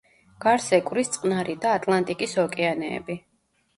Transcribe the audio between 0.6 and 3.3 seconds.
ეკვრის წყნარი და ატლანტიკის ოკეანეები.